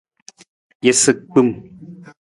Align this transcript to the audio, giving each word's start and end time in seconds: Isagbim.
Isagbim. 0.89 1.49